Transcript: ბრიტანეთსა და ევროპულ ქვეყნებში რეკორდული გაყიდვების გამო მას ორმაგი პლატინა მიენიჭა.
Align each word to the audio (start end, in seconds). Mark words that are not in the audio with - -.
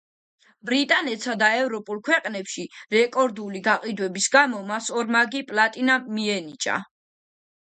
ბრიტანეთსა 0.67 1.33
და 1.41 1.49
ევროპულ 1.57 1.99
ქვეყნებში 2.07 2.65
რეკორდული 2.95 3.61
გაყიდვების 3.69 4.31
გამო 4.37 4.63
მას 4.73 4.89
ორმაგი 5.03 5.45
პლატინა 5.53 6.01
მიენიჭა. 6.17 6.81